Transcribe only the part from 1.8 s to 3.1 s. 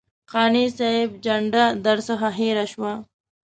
درڅخه هېره شوه.